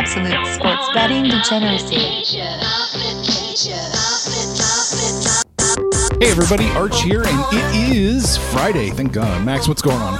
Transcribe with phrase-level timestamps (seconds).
[0.00, 2.24] Absolute sports betting degeneracy.
[6.18, 8.88] Hey everybody, Arch here, and it is Friday.
[8.88, 9.44] Thank God.
[9.44, 10.18] Max, what's going on?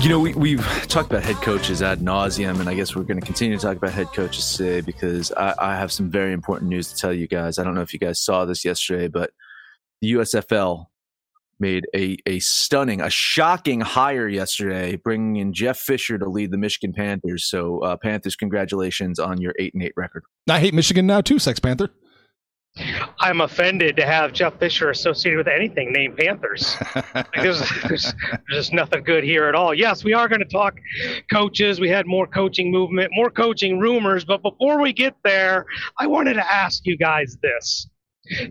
[0.00, 3.20] You know, we, we've talked about head coaches ad nauseum, and I guess we're going
[3.20, 6.70] to continue to talk about head coaches today because I, I have some very important
[6.70, 7.58] news to tell you guys.
[7.58, 9.32] I don't know if you guys saw this yesterday, but
[10.00, 10.86] the USFL
[11.62, 16.58] made a, a stunning, a shocking hire yesterday, bringing in Jeff Fisher to lead the
[16.58, 17.46] Michigan Panthers.
[17.46, 20.24] So, uh, Panthers, congratulations on your eight and eight record.
[20.50, 21.88] I hate Michigan now too, Sex Panther.
[23.20, 26.76] I'm offended to have Jeff Fisher associated with anything named Panthers.
[27.14, 28.14] like there's, there's, there's
[28.50, 29.74] just nothing good here at all.
[29.74, 30.74] Yes, we are going to talk
[31.30, 31.80] coaches.
[31.80, 34.24] We had more coaching movement, more coaching rumors.
[34.24, 35.66] But before we get there,
[35.98, 37.88] I wanted to ask you guys this.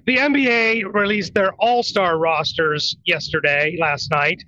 [0.06, 4.42] The NBA released their all star rosters yesterday, last night.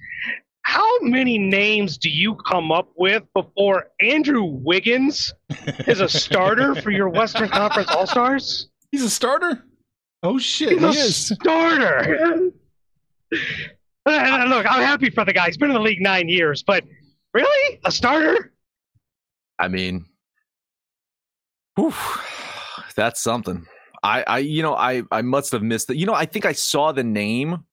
[0.63, 5.33] How many names do you come up with before Andrew Wiggins
[5.87, 8.69] is a starter for your Western Conference All Stars?
[8.91, 9.65] He's a starter?
[10.23, 11.15] Oh shit, He's he a is.
[11.27, 12.51] starter.
[14.05, 15.45] Uh, Look, I'm happy for the guy.
[15.45, 16.83] He's been in the league nine years, but
[17.33, 18.51] really, a starter?
[19.59, 20.05] I mean,
[21.75, 21.93] whew,
[22.97, 23.65] that's something.
[24.03, 25.97] I, I, you know, I, I must have missed it.
[25.97, 27.63] You know, I think I saw the name,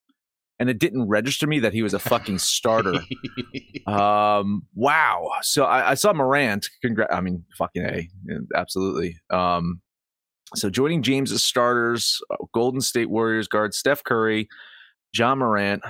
[0.61, 3.01] and it didn't register me that he was a fucking starter.
[3.87, 5.31] um, wow.
[5.43, 6.69] So I, I saw Morant.
[6.85, 8.09] Congra- I mean, fucking a,
[8.55, 9.17] absolutely.
[9.31, 9.81] Um,
[10.55, 14.49] so joining James as starters, uh, Golden State Warriors guard Steph Curry,
[15.13, 15.83] Ja Morant,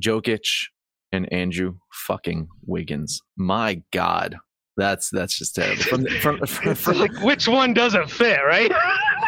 [0.00, 0.66] Jokic,
[1.12, 3.20] and Andrew fucking Wiggins.
[3.36, 4.36] My God.
[4.76, 5.82] That's that's just terrible.
[5.84, 8.72] From the, from, from, from, like, which one doesn't fit, right?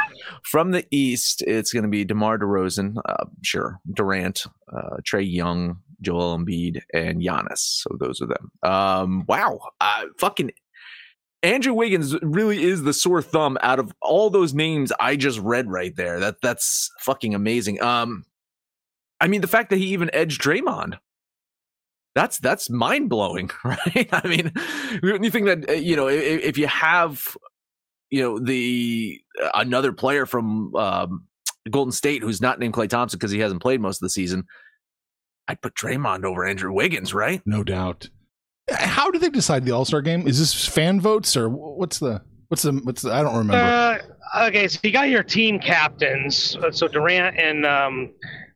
[0.56, 5.80] from the East, it's going to be DeMar DeRozan, uh, sure, Durant, uh, Trae Young,
[6.00, 7.58] Joel Embiid, and Giannis.
[7.58, 8.50] So those are them.
[8.62, 10.52] Um, wow, uh, fucking
[11.42, 15.70] Andrew Wiggins really is the sore thumb out of all those names I just read
[15.70, 16.20] right there.
[16.20, 17.82] That that's fucking amazing.
[17.82, 18.24] Um,
[19.20, 20.96] I mean, the fact that he even edged Draymond.
[22.14, 24.08] That's that's mind blowing, right?
[24.10, 24.52] I mean,
[25.02, 27.36] you think that uh, you know if, if you have
[28.10, 31.24] you know the uh, another player from um,
[31.70, 34.44] Golden State who's not named Klay Thompson because he hasn't played most of the season,
[35.48, 37.42] I'd put Draymond over Andrew Wiggins, right?
[37.46, 38.08] No doubt.
[38.70, 40.26] How do they decide the All Star game?
[40.26, 43.12] Is this fan votes or what's the what's the what's the?
[43.12, 44.02] I don't remember.
[44.34, 46.56] Uh, okay, so you got your team captains.
[46.56, 48.12] Uh, So Durant and um,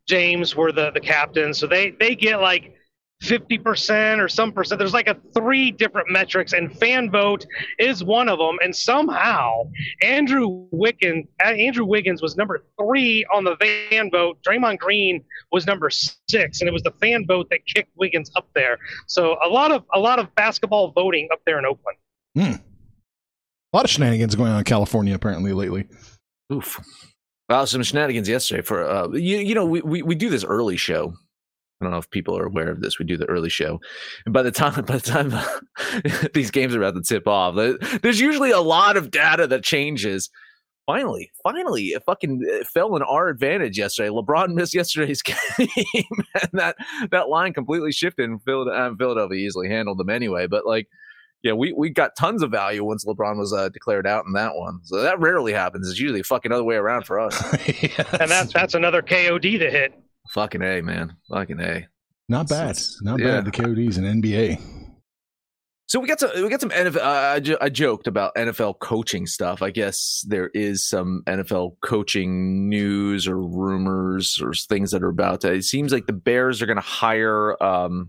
[0.09, 1.59] James were the the captains.
[1.59, 2.75] So they they get like.
[3.23, 4.79] 50% or some percent.
[4.79, 7.45] There's like a three different metrics, and fan vote
[7.79, 8.59] is one of them.
[8.63, 9.65] And somehow,
[10.03, 13.57] Andrew Wiggins, Andrew Wiggins was number three on the
[13.91, 14.39] fan vote.
[14.43, 15.23] Draymond Green
[15.53, 18.79] was number six, and it was the fan vote that kicked Wiggins up there.
[19.07, 21.99] So a lot of a lot of basketball voting up there in Oakland.
[22.35, 22.63] Hmm.
[23.73, 25.87] A lot of shenanigans going on in California apparently lately.
[26.53, 26.81] Oof.
[27.49, 29.39] Well, some shenanigans yesterday for uh, you.
[29.39, 31.15] You know, we, we we do this early show.
[31.81, 32.99] I don't know if people are aware of this.
[32.99, 33.81] We do the early show,
[34.27, 35.33] and by the time by the time
[36.35, 37.55] these games are about to tip off,
[38.03, 40.31] there's usually a lot of data that changes.
[40.87, 44.09] Finally, finally, it fucking it fell in our advantage yesterday.
[44.09, 46.77] LeBron missed yesterday's game, and that
[47.11, 48.29] that line completely shifted.
[48.29, 50.49] And Philadelphia, uh, Philadelphia easily handled them anyway.
[50.49, 50.89] But like,
[51.43, 54.57] yeah, we, we got tons of value once LeBron was uh, declared out in that
[54.57, 54.81] one.
[54.83, 55.89] So that rarely happens.
[55.89, 57.41] It's usually the fucking other way around for us.
[58.21, 59.95] And that's that's another KOD to hit.
[60.31, 61.87] Fucking a man, fucking a.
[62.29, 62.71] Not bad.
[62.71, 63.41] It's- Not yeah.
[63.41, 63.47] bad.
[63.47, 64.61] The KODs and NBA.
[65.87, 66.99] So we got some we got some NFL.
[66.99, 69.61] Uh, I, I joked about NFL coaching stuff.
[69.61, 75.41] I guess there is some NFL coaching news or rumors or things that are about
[75.41, 75.53] to.
[75.53, 78.09] It seems like the Bears are going to hire um,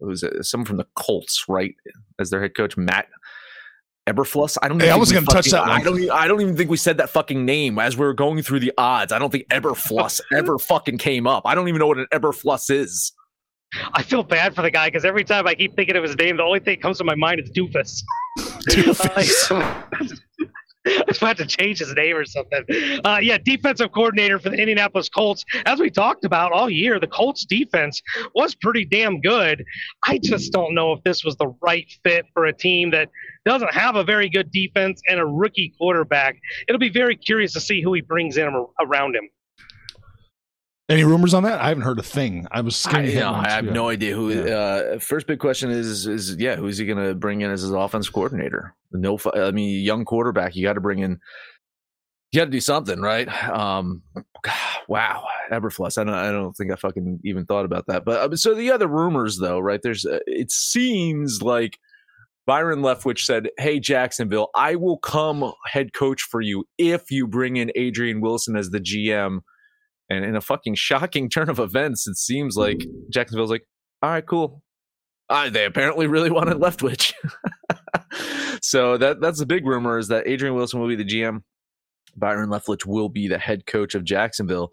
[0.00, 0.44] was it?
[0.44, 1.74] Someone from the Colts, right,
[2.18, 3.06] as their head coach, Matt
[4.06, 4.56] Eberflus.
[4.62, 4.80] I don't.
[4.80, 5.70] Hey, I was gonna touch that one.
[5.70, 6.10] I don't.
[6.10, 8.72] I don't even think we said that fucking name as we were going through the
[8.78, 9.12] odds.
[9.12, 11.42] I don't think Eberflus ever fucking came up.
[11.44, 13.12] I don't even know what an Eberflus is.
[13.92, 16.36] I feel bad for the guy because every time I keep thinking of his name,
[16.36, 18.02] the only thing that comes to my mind is Doofus.
[18.68, 20.20] Doofus.
[20.98, 22.64] I was about to change his name or something.
[23.04, 25.44] Uh, yeah, defensive coordinator for the Indianapolis Colts.
[25.64, 28.00] As we talked about all year, the Colts defense
[28.34, 29.64] was pretty damn good.
[30.04, 33.08] I just don't know if this was the right fit for a team that
[33.44, 36.38] doesn't have a very good defense and a rookie quarterback.
[36.68, 39.28] It'll be very curious to see who he brings in around him.
[40.88, 41.60] Any rumors on that?
[41.60, 42.46] I haven't heard a thing.
[42.52, 44.30] I was I, you know, I have no idea who.
[44.30, 44.54] Yeah.
[44.54, 47.72] Uh, first big question is is yeah, who's he going to bring in as his
[47.72, 48.72] offense coordinator?
[48.92, 50.54] No, I mean, young quarterback.
[50.54, 51.18] You got to bring in.
[52.30, 53.28] You got to do something, right?
[53.48, 54.02] Um,
[54.88, 55.98] wow, Eberflus.
[55.98, 56.14] I don't.
[56.14, 58.04] I don't think I fucking even thought about that.
[58.04, 59.82] But uh, so the other rumors, though, right?
[59.82, 60.06] There's.
[60.06, 61.80] Uh, it seems like
[62.46, 67.56] Byron Leftwich said, "Hey Jacksonville, I will come head coach for you if you bring
[67.56, 69.40] in Adrian Wilson as the GM."
[70.08, 73.66] And in a fucking shocking turn of events, it seems like Jacksonville's like,
[74.02, 74.62] all right, cool.
[75.28, 77.12] Uh, they apparently really wanted Leftwich.
[78.62, 81.42] so that that's the big rumor is that Adrian Wilson will be the GM.
[82.16, 84.70] Byron Leftwich will be the head coach of Jacksonville.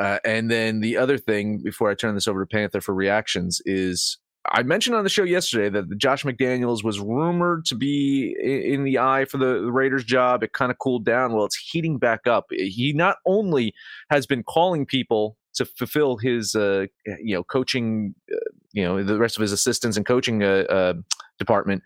[0.00, 3.60] Uh, and then the other thing, before I turn this over to Panther for reactions,
[3.64, 4.18] is
[4.50, 8.98] I mentioned on the show yesterday that Josh McDaniels was rumored to be in the
[8.98, 10.42] eye for the Raiders job.
[10.42, 11.32] It kind of cooled down.
[11.32, 12.46] Well, it's heating back up.
[12.50, 13.74] He not only
[14.10, 18.36] has been calling people to fulfill his, uh, you know, coaching, uh,
[18.72, 20.94] you know, the rest of his assistants and coaching uh, uh
[21.38, 21.82] department.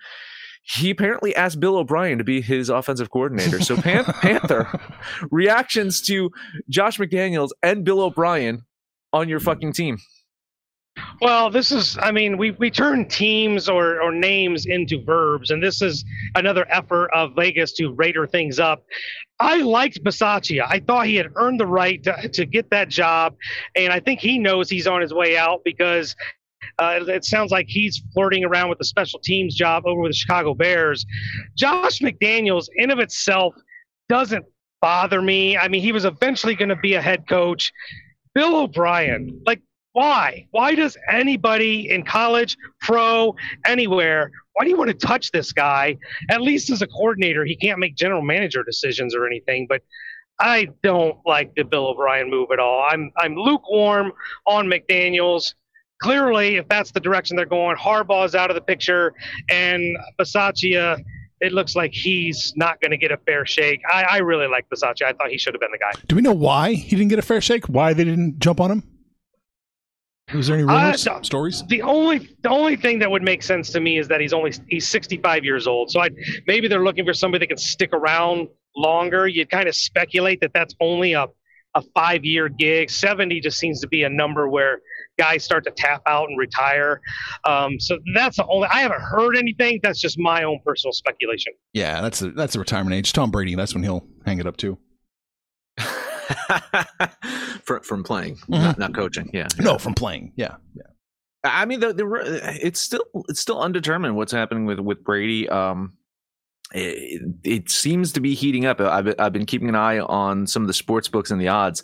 [0.62, 3.62] He apparently asked Bill O'Brien to be his offensive coordinator.
[3.62, 4.68] So Pan- Panther
[5.30, 6.30] reactions to
[6.68, 8.62] Josh McDaniels and Bill O'Brien
[9.12, 9.98] on your fucking team.
[11.20, 15.62] Well, this is, I mean, we, we turn teams or, or names into verbs, and
[15.62, 16.04] this is
[16.34, 18.84] another effort of Vegas to Raider things up.
[19.40, 20.66] I liked Bisaccia.
[20.68, 23.34] I thought he had earned the right to, to get that job,
[23.74, 26.14] and I think he knows he's on his way out because
[26.78, 30.16] uh, it sounds like he's flirting around with the special teams job over with the
[30.16, 31.04] Chicago Bears.
[31.56, 33.54] Josh McDaniels, in of itself,
[34.08, 34.44] doesn't
[34.80, 35.56] bother me.
[35.56, 37.72] I mean, he was eventually going to be a head coach.
[38.34, 39.60] Bill O'Brien, like
[39.98, 40.46] why?
[40.52, 43.34] Why does anybody in college, pro,
[43.66, 45.96] anywhere, why do you want to touch this guy?
[46.30, 49.82] At least as a coordinator, he can't make general manager decisions or anything, but
[50.38, 52.86] I don't like the Bill O'Brien move at all.
[52.88, 54.12] I'm I'm lukewarm
[54.46, 55.54] on McDaniels.
[56.00, 59.12] Clearly, if that's the direction they're going, Harbaugh's out of the picture,
[59.50, 61.02] and Bisaccia,
[61.40, 63.80] it looks like he's not going to get a fair shake.
[63.92, 65.06] I, I really like Bisaccia.
[65.06, 65.90] I thought he should have been the guy.
[66.06, 67.68] Do we know why he didn't get a fair shake?
[67.68, 68.84] Why they didn't jump on him?
[70.34, 71.64] Was there any rumors, uh, stories?
[71.68, 74.52] The only the only thing that would make sense to me is that he's only
[74.68, 75.90] he's 65 years old.
[75.90, 76.10] So I
[76.46, 79.26] maybe they're looking for somebody that can stick around longer.
[79.26, 81.26] You'd kind of speculate that that's only a
[81.74, 82.90] a five year gig.
[82.90, 84.80] 70 just seems to be a number where
[85.18, 87.00] guys start to tap out and retire.
[87.44, 88.68] Um, so that's the only.
[88.68, 89.80] I haven't heard anything.
[89.82, 91.52] That's just my own personal speculation.
[91.72, 93.12] Yeah, that's a that's a retirement age.
[93.12, 93.54] Tom Brady.
[93.54, 94.78] That's when he'll hang it up too.
[97.64, 98.52] from, from playing, mm-hmm.
[98.52, 99.30] not, not coaching.
[99.32, 100.32] Yeah, no, from playing.
[100.36, 100.82] Yeah, yeah.
[101.44, 105.48] I mean, the, the it's still it's still undetermined what's happening with with Brady.
[105.48, 105.94] Um,
[106.72, 108.80] it, it seems to be heating up.
[108.80, 111.82] I've I've been keeping an eye on some of the sports books and the odds.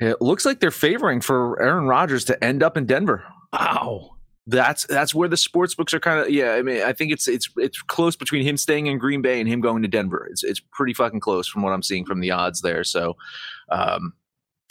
[0.00, 3.24] It looks like they're favoring for Aaron Rodgers to end up in Denver.
[3.52, 4.11] Wow
[4.46, 6.52] that's that's where the sports books are kind of yeah.
[6.52, 9.48] I mean, I think it's it's it's close between him staying in Green Bay and
[9.48, 10.26] him going to Denver.
[10.30, 12.82] It's it's pretty fucking close from what I'm seeing from the odds there.
[12.82, 13.16] So,
[13.70, 14.14] um,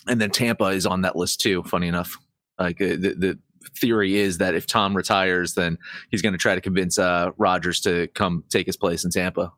[0.08, 1.64] and then Tampa is on that list too.
[1.64, 2.18] Funny enough,
[2.60, 3.40] like uh, the the
[3.78, 5.78] theory is that if Tom retires, then
[6.10, 9.54] he's going to try to convince uh Rodgers to come take his place in Tampa.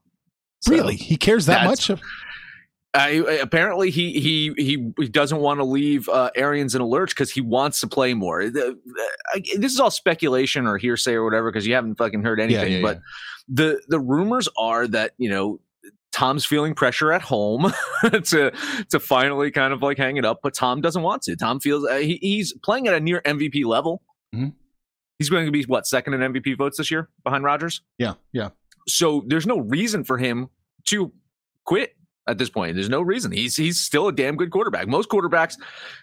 [0.61, 1.89] So really, he cares that much.
[2.95, 7.31] Uh, apparently, he he he doesn't want to leave uh, Arians in a lurch because
[7.31, 8.47] he wants to play more.
[8.49, 8.77] The,
[9.35, 12.71] uh, this is all speculation or hearsay or whatever because you haven't fucking heard anything.
[12.71, 13.01] Yeah, yeah, but yeah.
[13.49, 15.59] the the rumors are that you know
[16.11, 17.73] Tom's feeling pressure at home
[18.03, 18.51] to
[18.91, 21.35] to finally kind of like hang it up, but Tom doesn't want to.
[21.35, 24.03] Tom feels uh, he, he's playing at a near MVP level.
[24.35, 24.49] Mm-hmm.
[25.17, 27.81] He's going to be what second in MVP votes this year behind Rodgers.
[27.97, 28.49] Yeah, yeah.
[28.87, 30.49] So there's no reason for him
[30.85, 31.11] to
[31.65, 31.95] quit
[32.27, 32.75] at this point.
[32.75, 33.31] There's no reason.
[33.31, 34.87] He's he's still a damn good quarterback.
[34.87, 35.55] Most quarterbacks,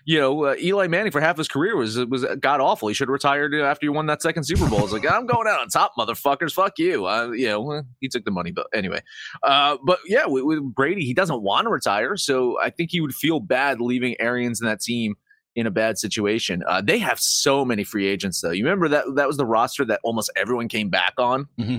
[0.04, 2.88] you know, uh, Eli Manning for half his career was was god awful.
[2.88, 4.82] He should have retired after he won that second Super Bowl.
[4.84, 6.52] It's like I'm going out on top, motherfuckers.
[6.52, 7.06] Fuck you.
[7.06, 9.00] Uh, you know, he took the money, but anyway.
[9.42, 13.00] Uh, but yeah, with, with, Brady, he doesn't want to retire, so I think he
[13.00, 15.16] would feel bad leaving Arians and that team
[15.56, 16.62] in a bad situation.
[16.66, 18.50] Uh, they have so many free agents, though.
[18.50, 21.48] You remember that that was the roster that almost everyone came back on.
[21.58, 21.78] Mm-hmm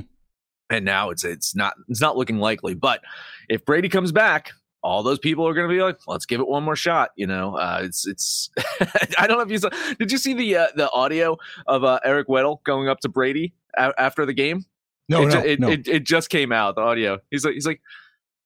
[0.72, 2.74] and now it's it's not it's not looking likely.
[2.74, 3.02] But
[3.50, 4.52] if Brady comes back,
[4.84, 7.12] all those people are going to be like, let's give it one more shot.
[7.16, 8.50] You know, uh, it's it's.
[9.18, 9.70] I don't know if you saw.
[10.00, 11.38] Did you see the uh, the audio
[11.68, 14.66] of uh, Eric Weddle going up to Brady a- after the game?
[15.10, 15.70] No, it, no, it, no.
[15.70, 16.76] It, it, just came out.
[16.76, 17.20] The audio.
[17.30, 17.82] He's like he's like,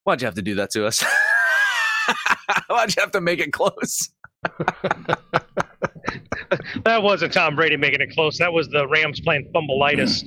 [0.03, 1.03] Why'd you have to do that to us?
[2.67, 4.10] Why'd you have to make it close?
[6.84, 8.38] that wasn't Tom Brady making it close.
[8.38, 10.24] That was the Rams playing fumbleitis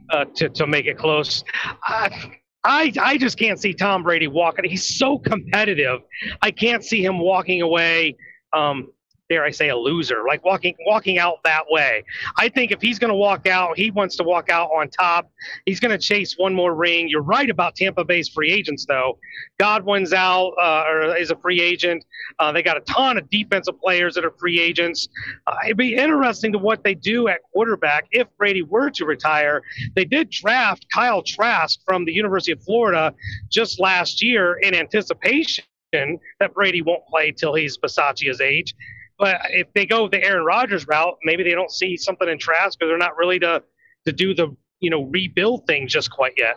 [0.10, 1.44] uh, to to make it close.
[1.84, 4.68] I, I I just can't see Tom Brady walking.
[4.68, 6.00] He's so competitive.
[6.40, 8.16] I can't see him walking away.
[8.52, 8.92] Um,
[9.28, 12.04] dare I say, a loser, like walking walking out that way.
[12.38, 15.30] I think if he's going to walk out, he wants to walk out on top.
[15.64, 17.08] He's going to chase one more ring.
[17.08, 19.18] You're right about Tampa Bay's free agents, though.
[19.58, 22.04] Godwin's out uh, or is a free agent.
[22.38, 25.08] Uh, they got a ton of defensive players that are free agents.
[25.46, 29.62] Uh, it'd be interesting to what they do at quarterback if Brady were to retire.
[29.94, 33.14] They did draft Kyle Trask from the University of Florida
[33.50, 38.74] just last year in anticipation that Brady won't play till he's Bisaccia's age.
[39.22, 42.76] But if they go the Aaron Rodgers route, maybe they don't see something in Trask
[42.76, 43.62] because they're not really to
[44.04, 46.56] to do the you know rebuild thing just quite yet.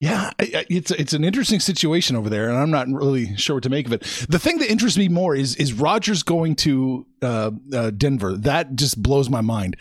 [0.00, 3.70] Yeah, it's it's an interesting situation over there, and I'm not really sure what to
[3.70, 4.00] make of it.
[4.28, 8.36] The thing that interests me more is is Rodgers going to uh, uh, Denver.
[8.36, 9.76] That just blows my mind.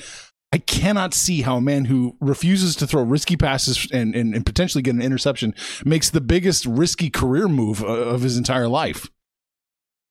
[0.53, 4.43] I cannot see how a man who refuses to throw risky passes and, and, and
[4.45, 5.53] potentially get an interception
[5.85, 9.07] makes the biggest risky career move uh, of his entire life.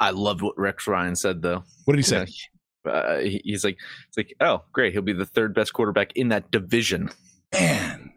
[0.01, 1.65] I loved what Rex Ryan said though.
[1.85, 2.27] What did he say?
[2.85, 3.77] Uh, he's like,
[4.09, 7.11] it's like, oh, great, he'll be the third best quarterback in that division.
[7.53, 8.13] Man,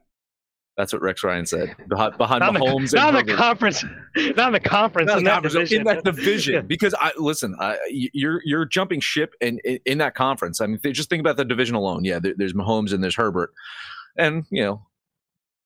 [0.77, 2.91] that's what Rex Ryan said behind, behind not Mahomes.
[2.91, 3.83] The, not in the conference,
[4.15, 5.79] not in the conference, not in, that conference division.
[5.79, 6.65] in that division.
[6.67, 10.61] Because I listen, I, you're you're jumping ship in, in, in that conference.
[10.61, 12.05] I mean, just think about the division alone.
[12.05, 13.51] Yeah, there, there's Mahomes and there's Herbert,
[14.17, 14.85] and you know,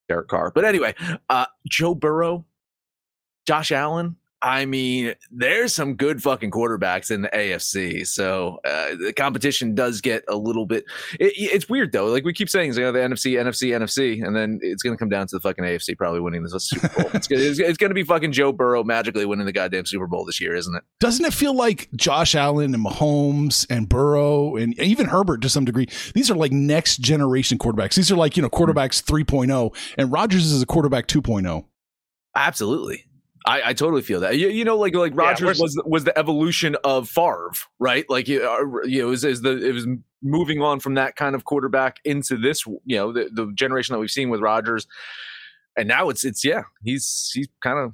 [0.09, 0.51] Derek Carr.
[0.53, 0.95] But anyway,
[1.29, 2.45] uh, Joe Burrow,
[3.47, 4.15] Josh Allen,
[4.45, 8.05] I mean, there's some good fucking quarterbacks in the AFC.
[8.05, 10.85] So uh, the competition does get a little bit.
[11.19, 12.05] It, it's weird though.
[12.05, 14.99] Like we keep saying, you know, the NFC, NFC, NFC, and then it's going to
[14.99, 17.09] come down to the fucking AFC probably winning this Super Bowl.
[17.15, 20.25] it's, it's, it's going to be fucking Joe Burrow magically winning the goddamn Super Bowl
[20.25, 20.83] this year, isn't it?
[20.99, 25.65] Doesn't it feel like Josh Allen and Mahomes and Burrow and even Herbert to some
[25.65, 25.87] degree?
[26.13, 27.95] These are like next generation quarterbacks.
[27.95, 29.49] These are like you know quarterbacks mm-hmm.
[29.49, 31.65] 3.0, and Rodgers is a quarterback 2.0.
[32.35, 33.05] Absolutely.
[33.47, 34.37] I, I totally feel that.
[34.37, 38.05] You, you know, like like Rodgers yeah, was was the evolution of Favre, right?
[38.09, 39.87] Like you know, it was, is the it was
[40.23, 43.99] moving on from that kind of quarterback into this, you know, the, the generation that
[43.99, 44.87] we've seen with Rodgers,
[45.77, 47.93] and now it's it's yeah, he's he's kind of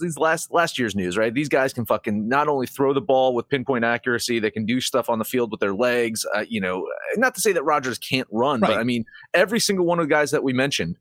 [0.00, 1.34] these last last year's news, right?
[1.34, 4.80] These guys can fucking not only throw the ball with pinpoint accuracy, they can do
[4.80, 6.24] stuff on the field with their legs.
[6.34, 6.86] Uh, you know,
[7.16, 8.68] not to say that Rodgers can't run, right.
[8.68, 10.96] but I mean, every single one of the guys that we mentioned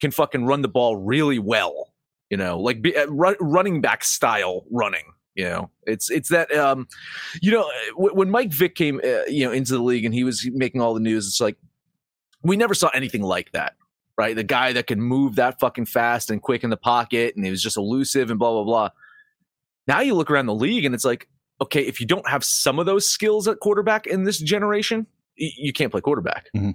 [0.00, 1.93] can fucking run the ball really well
[2.34, 5.04] you know, like be, uh, running back style running.
[5.36, 6.88] You know, it's it's that um,
[7.40, 10.24] you know, w- when Mike Vick came, uh, you know, into the league and he
[10.24, 11.56] was making all the news, it's like
[12.42, 13.74] we never saw anything like that,
[14.18, 14.34] right?
[14.34, 17.52] The guy that can move that fucking fast and quick in the pocket, and he
[17.52, 18.88] was just elusive and blah blah blah.
[19.86, 21.28] Now you look around the league and it's like,
[21.60, 25.72] okay, if you don't have some of those skills at quarterback in this generation, you
[25.72, 26.46] can't play quarterback.
[26.56, 26.70] Mm-hmm.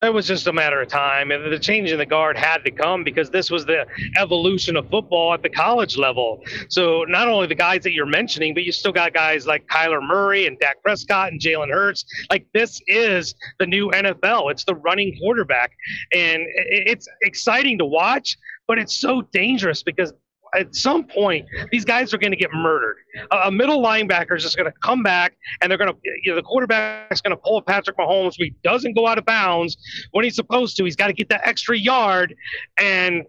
[0.00, 1.32] It was just a matter of time.
[1.32, 3.84] And the change in the guard had to come because this was the
[4.16, 6.40] evolution of football at the college level.
[6.68, 10.00] So not only the guys that you're mentioning, but you still got guys like Kyler
[10.00, 12.04] Murray and Dak Prescott and Jalen Hurts.
[12.30, 14.52] Like this is the new NFL.
[14.52, 15.72] It's the running quarterback.
[16.12, 18.38] And it's exciting to watch,
[18.68, 20.12] but it's so dangerous because
[20.54, 22.96] at some point, these guys are going to get murdered.
[23.30, 26.36] A, middle linebacker is just going to come back, and they're going to, you know,
[26.36, 28.34] the quarterback's going to pull Patrick Mahomes.
[28.36, 29.76] He doesn't go out of bounds
[30.12, 30.84] when he's supposed to.
[30.84, 32.34] He's got to get that extra yard,
[32.78, 33.24] and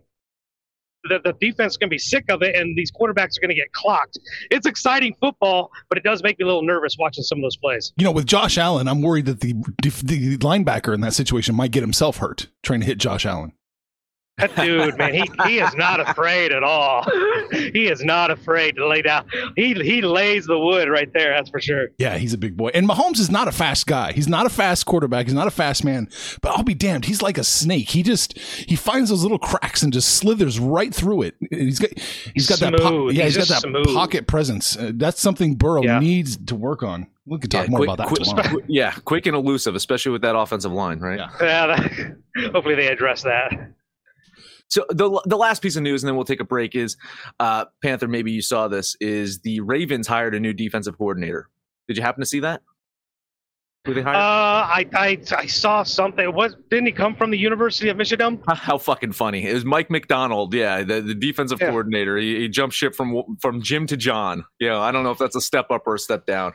[1.06, 3.50] the, the defense is going to be sick of it, and these quarterbacks are going
[3.50, 4.18] to get clocked.
[4.52, 7.58] It's exciting football, but it does make me a little nervous watching some of those
[7.58, 7.94] plays.
[7.98, 11.72] You know, with Josh Allen, I'm worried that the the linebacker in that situation might
[11.72, 13.54] get himself hurt trying to hit Josh Allen.
[14.40, 17.06] That dude, man, he, he is not afraid at all.
[17.52, 19.26] He is not afraid to lay down.
[19.56, 21.34] He he lays the wood right there.
[21.34, 21.90] That's for sure.
[21.98, 22.70] Yeah, he's a big boy.
[22.74, 24.14] And Mahomes is not a fast guy.
[24.14, 25.26] He's not a fast quarterback.
[25.26, 26.10] He's not a fast man.
[26.42, 27.90] But I'll be damned, he's like a snake.
[27.90, 31.36] He just he finds those little cracks and just slithers right through it.
[31.50, 31.92] He's got
[32.34, 32.72] he's got smooth.
[32.74, 33.94] that po- yeah he's, he's got that smooth.
[33.94, 34.78] pocket presence.
[34.78, 36.00] Uh, that's something Burrow yeah.
[36.00, 37.08] needs to work on.
[37.30, 38.64] We could talk yeah, more quick, about that quick, tomorrow.
[38.68, 41.20] Yeah, quick and elusive, especially with that offensive line, right?
[41.20, 41.30] Yeah.
[41.42, 42.18] yeah that,
[42.54, 43.52] hopefully they address that.
[44.70, 46.76] So the the last piece of news, and then we'll take a break.
[46.76, 46.96] Is
[47.40, 48.08] uh, Panther?
[48.08, 48.96] Maybe you saw this.
[49.02, 51.50] Is the Ravens hired a new defensive coordinator?
[51.88, 52.62] Did you happen to see that?
[53.86, 54.16] Who they hired?
[54.16, 56.34] Uh, I, I I saw something.
[56.34, 58.42] What didn't he come from the University of Michigan?
[58.48, 59.48] How fucking funny!
[59.48, 60.54] It was Mike Macdonald.
[60.54, 61.70] Yeah, the, the defensive yeah.
[61.70, 62.18] coordinator.
[62.18, 64.46] He, he, jumped ship from from Jim to John.
[64.60, 66.54] Yeah, I don't know if that's a step up or a step down.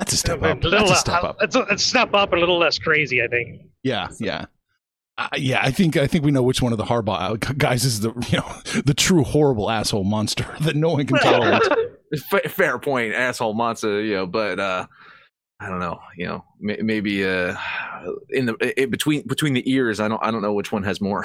[0.00, 0.64] That's a step up.
[0.64, 1.36] A little, that's a step up.
[1.40, 3.62] It's a, it's a step up and a little less crazy, I think.
[3.84, 4.46] Yeah, yeah.
[5.16, 7.84] Uh, yeah, I think I think we know which one of the Harbaugh uh, guys
[7.84, 11.62] is the you know the true horrible asshole monster that no one can tolerate.
[12.30, 14.02] Fa- fair point, asshole monster.
[14.02, 14.86] You know, but uh,
[15.60, 16.00] I don't know.
[16.16, 17.56] You know, may- maybe uh,
[18.30, 21.00] in the in between between the ears, I don't I don't know which one has
[21.00, 21.24] more.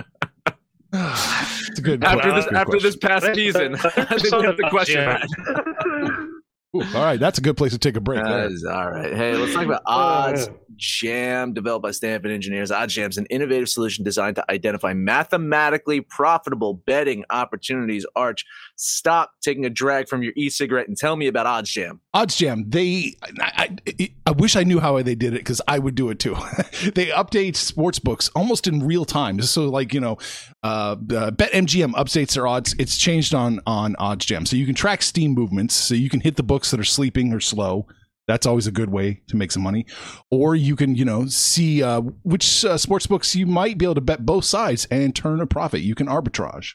[0.92, 2.82] it's a good after que- this after question.
[2.82, 3.74] this past season.
[3.74, 5.00] I think we have the question.
[5.00, 6.26] Yeah.
[6.72, 6.86] Matt.
[6.86, 8.22] Ooh, all right, that's a good place to take a break.
[8.22, 8.46] That there.
[8.46, 9.12] is all right.
[9.12, 12.70] Hey, let's talk about oh, Odds Jam, developed by Stanford engineers.
[12.70, 18.06] Odds Jam is an innovative solution designed to identify mathematically profitable betting opportunities.
[18.16, 18.44] Arch,
[18.76, 22.00] stop taking a drag from your e-cigarette and tell me about Odds Jam.
[22.12, 25.78] Odds Jam, they, I, I, I wish I knew how they did it because I
[25.78, 26.34] would do it too.
[26.94, 29.40] they update sports books almost in real time.
[29.42, 30.18] So, like you know,
[30.64, 32.74] uh, uh, BetMGM updates their odds.
[32.80, 35.74] It's changed on on Odds Jam, so you can track Steam movements.
[35.74, 37.86] So you can hit the books that are sleeping or slow.
[38.26, 39.86] That's always a good way to make some money.
[40.30, 43.96] Or you can, you know, see uh, which uh, sports books you might be able
[43.96, 45.80] to bet both sides and turn a profit.
[45.80, 46.74] You can arbitrage.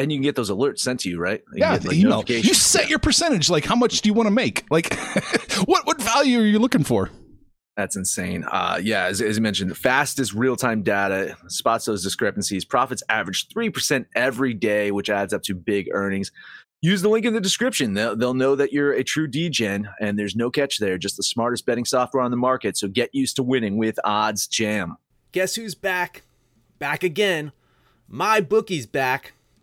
[0.00, 1.42] And you can get those alerts sent to you, right?
[1.52, 2.24] You Yeah, the like, email.
[2.26, 3.50] You set your percentage.
[3.50, 4.64] Like, how much do you want to make?
[4.70, 4.94] Like,
[5.66, 7.10] what what value are you looking for?
[7.76, 8.44] That's insane.
[8.44, 12.64] Uh, yeah, as, as you mentioned, the fastest real time data spots those discrepancies.
[12.64, 16.30] Profits average 3% every day, which adds up to big earnings.
[16.82, 17.94] Use the link in the description.
[17.94, 20.98] They'll, they'll know that you're a true DGen, and there's no catch there.
[20.98, 22.76] Just the smartest betting software on the market.
[22.76, 24.96] So get used to winning with Odds Jam.
[25.32, 26.22] Guess who's back?
[26.78, 27.52] Back again.
[28.08, 29.34] My bookie's back.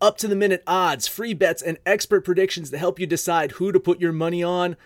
[0.00, 3.72] Up to the minute odds, free bets, and expert predictions to help you decide who
[3.72, 4.76] to put your money on.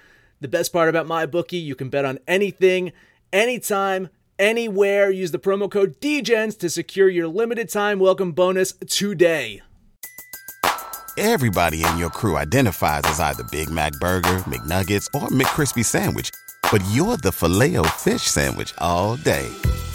[0.40, 2.92] The best part about my bookie, you can bet on anything,
[3.30, 5.10] anytime, anywhere.
[5.10, 9.60] Use the promo code DGENS to secure your limited time welcome bonus today.
[11.18, 16.30] Everybody in your crew identifies as either Big Mac Burger, McNuggets, or McCrispy Sandwich.
[16.70, 19.50] But you're the filet fish Sandwich all day.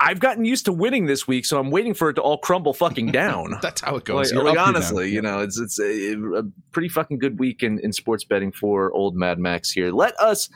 [0.00, 2.72] I've gotten used to winning this week, so I'm waiting for it to all crumble
[2.72, 3.54] fucking down.
[3.62, 4.32] That's how it goes.
[4.32, 4.68] Like, down.
[4.68, 8.52] honestly, you know, it's it's a, a pretty fucking good week in, in sports betting
[8.52, 9.90] for old Mad Max here.
[9.90, 10.48] Let us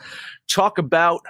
[0.49, 1.21] talk about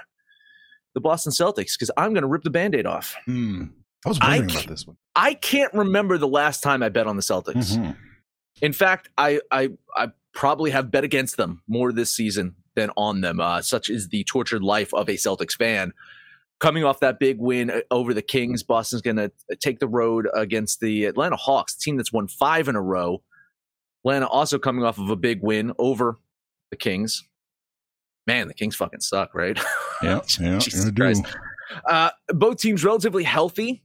[0.94, 3.16] the Boston Celtics because I'm going to rip the band-aid off.
[3.24, 3.64] Hmm.
[4.06, 4.96] I was wondering can't- about this one.
[5.16, 7.76] I can't remember the last time I bet on the Celtics.
[7.76, 7.96] Mhm.
[8.62, 13.22] In fact, I, I I probably have bet against them more this season than on
[13.22, 13.40] them.
[13.40, 15.92] Uh, such is the tortured life of a Celtics fan.
[16.64, 20.28] Coming off that big win uh, over the Kings, Boston's going to take the road
[20.32, 23.22] against the Atlanta Hawks, team that's won five in a row.
[24.02, 26.18] Atlanta also coming off of a big win over
[26.70, 27.22] the Kings.
[28.26, 29.58] Man, the Kings fucking suck, right?
[30.02, 30.90] Yeah, yeah, Jesus.
[30.90, 31.24] Christ.
[31.88, 33.82] Uh, both teams relatively healthy.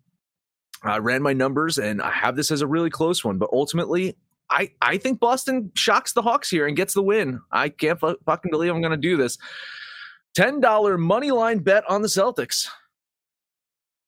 [0.83, 4.17] I ran my numbers and I have this as a really close one, but ultimately,
[4.49, 7.39] I, I think Boston shocks the Hawks here and gets the win.
[7.51, 9.37] I can't fu- fucking believe I'm going to do this.
[10.37, 12.67] $10 money line bet on the Celtics.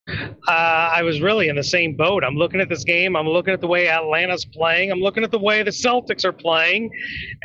[0.07, 2.23] Uh, I was really in the same boat.
[2.23, 3.15] I'm looking at this game.
[3.15, 4.91] I'm looking at the way Atlanta's playing.
[4.91, 6.89] I'm looking at the way the Celtics are playing.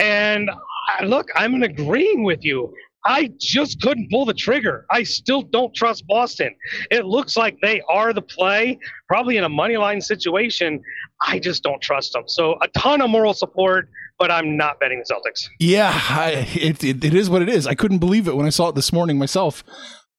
[0.01, 0.51] And
[0.89, 2.73] I, look, I'm agreeing with you.
[3.07, 4.85] I just couldn't pull the trigger.
[4.91, 6.55] I still don't trust Boston.
[6.91, 10.83] It looks like they are the play, probably in a money line situation.
[11.25, 12.25] I just don't trust them.
[12.27, 13.89] So a ton of moral support,
[14.19, 15.49] but I'm not betting the Celtics.
[15.61, 17.67] Yeah, I, it, it it is what it is.
[17.67, 19.63] I couldn't believe it when I saw it this morning myself.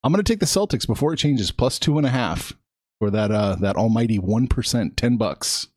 [0.04, 2.54] I'm going to take the Celtics before it changes, plus two and a half
[3.00, 5.67] for that uh that almighty one percent, ten bucks.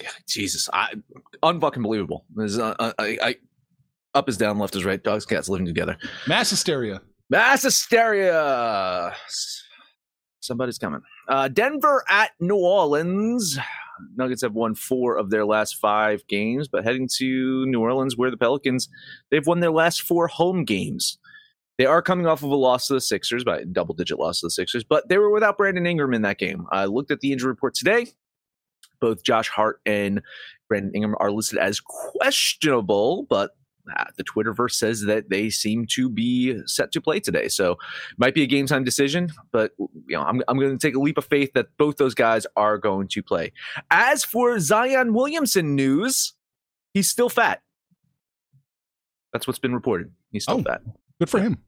[0.00, 0.94] Yeah, Jesus, I,
[1.42, 2.24] unfucking believable.
[2.34, 3.34] This is, uh, uh, I, I,
[4.14, 5.02] Up is down, left is right.
[5.02, 5.96] Dogs, cats living together.
[6.26, 7.00] Mass hysteria.
[7.28, 9.14] Mass hysteria.
[10.40, 11.00] Somebody's coming.
[11.28, 13.58] Uh, Denver at New Orleans.
[14.16, 18.30] Nuggets have won four of their last five games, but heading to New Orleans, where
[18.30, 18.88] the Pelicans
[19.30, 21.18] they've won their last four home games.
[21.78, 24.46] They are coming off of a loss to the Sixers by double digit loss to
[24.46, 26.66] the Sixers, but they were without Brandon Ingram in that game.
[26.72, 28.08] I looked at the injury report today.
[29.00, 30.20] Both Josh Hart and
[30.68, 33.52] Brandon Ingram are listed as questionable, but
[34.16, 37.48] the Twitterverse says that they seem to be set to play today.
[37.48, 37.76] So
[38.18, 41.00] might be a game time decision, but you know, I'm, I'm going to take a
[41.00, 43.52] leap of faith that both those guys are going to play.
[43.90, 46.34] As for Zion Williamson news,
[46.94, 47.62] he's still fat.
[49.32, 50.10] That's what's been reported.
[50.32, 50.62] He's still Oh.
[50.62, 50.82] fat.
[51.18, 51.58] Good for him.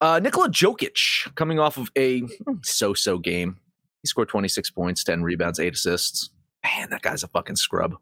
[0.00, 2.22] Uh, Nikola Jokic coming off of a
[2.62, 3.58] so-so game.
[4.02, 6.30] He scored 26 points, 10 rebounds, 8 assists.
[6.62, 7.94] Man, that guy's a fucking scrub.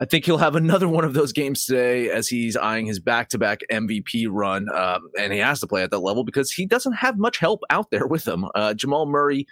[0.00, 3.60] I think he'll have another one of those games today as he's eyeing his back-to-back
[3.70, 7.18] MVP run, um, and he has to play at that level because he doesn't have
[7.18, 8.46] much help out there with him.
[8.54, 9.46] Uh, Jamal Murray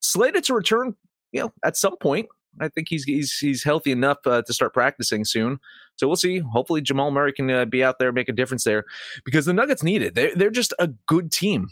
[0.00, 0.94] slated to return,
[1.32, 2.26] you know, at some point.
[2.60, 5.58] I think he's he's he's healthy enough uh, to start practicing soon.
[5.96, 6.38] So we'll see.
[6.38, 8.84] Hopefully, Jamal Murray can uh, be out there, make a difference there,
[9.24, 10.14] because the Nuggets need it.
[10.14, 11.68] They're they're just a good team,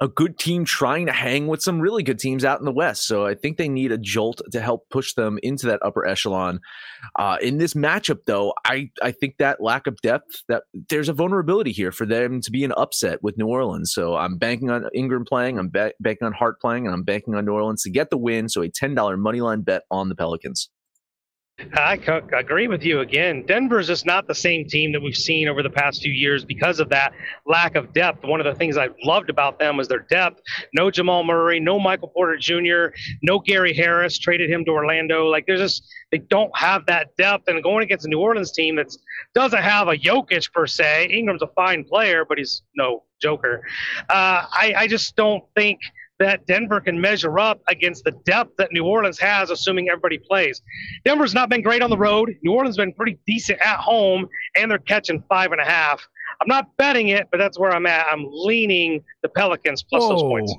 [0.00, 3.06] a good team trying to hang with some really good teams out in the West.
[3.06, 6.60] So I think they need a jolt to help push them into that upper echelon.
[7.18, 11.12] Uh, in this matchup, though, I I think that lack of depth, that there's a
[11.12, 13.92] vulnerability here for them to be an upset with New Orleans.
[13.92, 17.34] So I'm banking on Ingram playing, I'm ba- banking on Hart playing, and I'm banking
[17.34, 18.48] on New Orleans to get the win.
[18.48, 20.70] So a ten dollar money line bet on the Pelicans.
[21.74, 21.94] I
[22.38, 23.44] agree with you again.
[23.44, 26.78] Denver's just not the same team that we've seen over the past few years because
[26.78, 27.12] of that
[27.46, 28.24] lack of depth.
[28.24, 30.40] One of the things I loved about them was their depth.
[30.72, 34.18] No Jamal Murray, no Michael Porter Jr., no Gary Harris.
[34.18, 35.26] Traded him to Orlando.
[35.26, 37.48] Like there's just they don't have that depth.
[37.48, 38.96] And going against a New Orleans team that
[39.34, 41.08] doesn't have a Jokic per se.
[41.10, 43.62] Ingram's a fine player, but he's no Joker.
[44.08, 45.80] Uh, I, I just don't think
[46.18, 50.62] that Denver can measure up against the depth that New Orleans has, assuming everybody plays.
[51.04, 52.34] Denver's not been great on the road.
[52.42, 56.06] New Orleans has been pretty decent at home, and they're catching five and a half.
[56.40, 58.06] I'm not betting it, but that's where I'm at.
[58.10, 60.54] I'm leaning the Pelicans plus those points.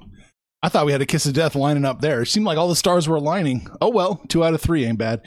[0.62, 2.22] I thought we had a kiss of death lining up there.
[2.22, 3.68] It seemed like all the stars were aligning.
[3.80, 5.22] Oh well, two out of three ain't bad.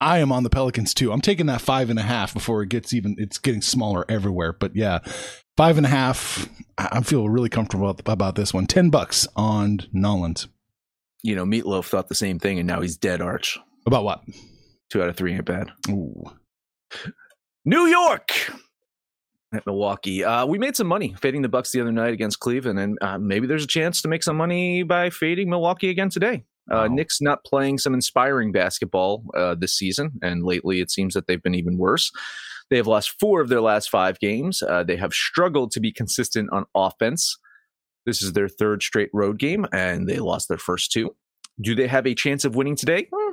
[0.00, 1.10] I am on the Pelicans too.
[1.10, 3.16] I'm taking that five and a half before it gets even.
[3.18, 4.52] It's getting smaller everywhere.
[4.52, 5.00] But yeah,
[5.56, 6.48] five and a half.
[6.78, 8.66] I feel really comfortable about, about this one.
[8.66, 10.48] Ten bucks on Nolans.
[11.22, 13.20] You know, Meatloaf thought the same thing, and now he's dead.
[13.20, 14.22] Arch About what?
[14.90, 15.72] two out of three ain't bad.
[15.88, 16.24] Ooh.
[17.64, 18.30] New York
[19.52, 20.22] at Milwaukee.
[20.22, 23.18] Uh, we made some money fading the Bucks the other night against Cleveland, and uh,
[23.18, 26.44] maybe there's a chance to make some money by fading Milwaukee again today.
[26.70, 26.94] Uh, Wow.
[26.94, 31.42] Knicks not playing some inspiring basketball uh, this season, and lately it seems that they've
[31.42, 32.10] been even worse.
[32.70, 34.62] They have lost four of their last five games.
[34.62, 37.38] Uh, they have struggled to be consistent on offense.
[38.04, 41.14] This is their third straight road game, and they lost their first two.
[41.60, 43.08] Do they have a chance of winning today?
[43.14, 43.32] Hmm,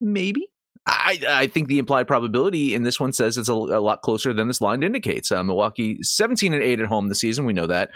[0.00, 0.48] maybe.
[0.86, 4.32] I, I think the implied probability in this one says it's a, a lot closer
[4.32, 5.30] than this line indicates.
[5.30, 7.44] Uh, Milwaukee 17 and 8 at home this season.
[7.44, 7.90] We know that.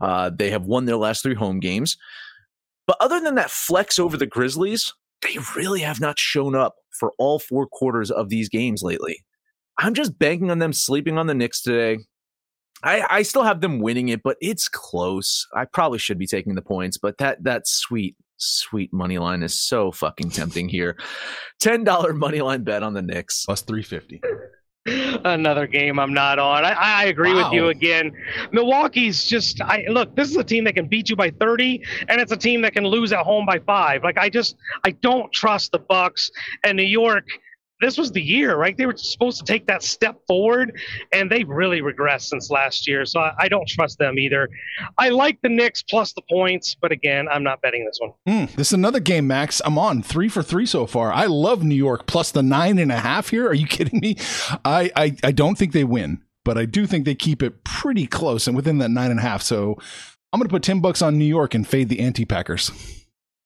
[0.00, 1.98] Uh, they have won their last three home games.
[2.86, 7.12] But other than that flex over the Grizzlies, they really have not shown up for
[7.18, 9.24] all four quarters of these games lately.
[9.78, 11.98] I'm just banking on them sleeping on the Knicks today.
[12.82, 15.46] I, I still have them winning it, but it's close.
[15.54, 19.54] I probably should be taking the points, but that that sweet, sweet money line is
[19.54, 20.96] so fucking tempting here.
[21.60, 23.44] Ten dollar money line bet on the Knicks.
[23.44, 24.20] Plus three fifty.
[24.86, 26.64] Another game I'm not on.
[26.64, 28.12] I, I agree with you again.
[28.50, 32.18] Milwaukee's just I look, this is a team that can beat you by 30 and
[32.18, 34.02] it's a team that can lose at home by 5.
[34.02, 36.30] Like I just I don't trust the Bucks
[36.64, 37.26] and New York.
[37.80, 38.76] This was the year, right?
[38.76, 40.78] They were supposed to take that step forward
[41.12, 43.04] and they really regressed since last year.
[43.06, 44.48] So I, I don't trust them either.
[44.98, 48.12] I like the Knicks plus the points, but again, I'm not betting this one.
[48.28, 49.62] Mm, this is another game, Max.
[49.64, 51.12] I'm on three for three so far.
[51.12, 53.48] I love New York plus the nine and a half here.
[53.48, 54.16] Are you kidding me?
[54.64, 58.06] I, I, I don't think they win, but I do think they keep it pretty
[58.06, 59.42] close and within that nine and a half.
[59.42, 59.78] So
[60.32, 62.70] I'm going to put 10 bucks on New York and fade the anti Packers.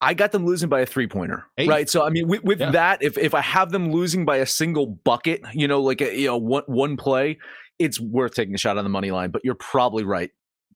[0.05, 1.89] I got them losing by a three pointer, right?
[1.89, 2.71] So I mean, with, with Yeah.
[2.73, 6.15] that, if if I have them losing by a single bucket, you know, like a
[6.17, 7.39] you know one one play,
[7.79, 9.31] it's worth taking a shot on the money line.
[9.31, 10.31] But you're probably right.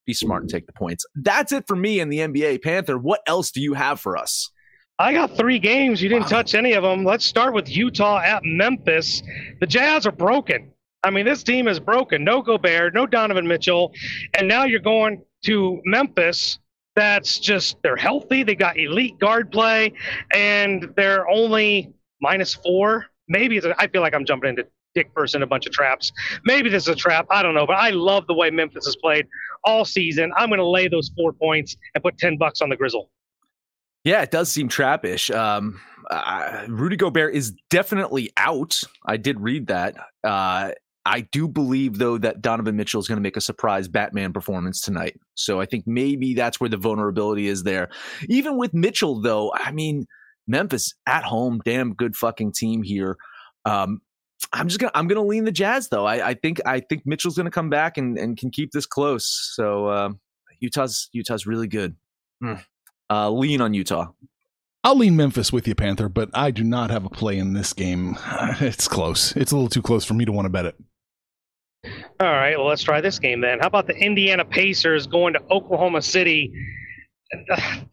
[0.07, 0.57] Be smart and mm-hmm.
[0.57, 1.05] take the points.
[1.15, 2.63] That's it for me in the NBA.
[2.63, 4.51] Panther, what else do you have for us?
[4.99, 6.03] I got three games.
[6.03, 6.39] You didn't Wow.
[6.39, 7.05] touch any of them.
[7.05, 9.23] Let's start with Utah at Memphis.
[9.61, 10.73] The Jazz are broken.
[11.05, 12.25] I mean, this team is broken.
[12.25, 13.93] No Gobert, no Donovan Mitchell.
[14.37, 16.59] And now you're going to Memphis.
[16.99, 18.43] That's just, they're healthy.
[18.43, 19.93] They got elite guard play,
[20.35, 23.07] and they're only minus four.
[23.29, 26.11] Maybe it's, I feel like I'm jumping into dick person a bunch of traps.
[26.45, 27.29] Maybe this is a trap.
[27.31, 29.29] I don't know, but I love the way Memphis has played
[29.63, 30.33] all season.
[30.37, 33.09] I'm going to lay those four points and put 10 bucks on the Grizzle.
[34.03, 35.33] Yeah, it does seem trappish.
[35.33, 35.81] Um,
[36.11, 38.83] uh, Rudy Gobert is definitely out.
[39.07, 39.95] I did read that.
[40.25, 40.73] Uh,
[41.09, 44.83] I do believe, though, that Donovan Mitchell is going to make a surprise Batman performance
[44.83, 45.19] tonight.
[45.35, 47.89] So I think maybe that's where the vulnerability is there.
[48.29, 50.07] Even with Mitchell, though, I mean,
[50.47, 53.17] Memphis at home, damn good fucking team here.
[53.65, 54.03] Um,
[54.53, 56.07] I'm just gonna I'm gonna lean the Jazz though.
[56.07, 59.53] I, I think I think Mitchell's gonna come back and, and can keep this close.
[59.55, 60.11] So uh,
[60.61, 61.97] Utah's Utah's really good.
[62.43, 62.63] Mm.
[63.11, 64.07] Uh, lean on Utah.
[64.85, 67.73] I'll lean Memphis with you, Panther, but I do not have a play in this
[67.73, 68.17] game.
[68.61, 69.35] It's close.
[69.37, 70.77] It's a little too close for me to want to bet it.
[71.85, 73.61] All right, well, let's try this game then.
[73.61, 76.53] How about the Indiana Pacers going to Oklahoma City?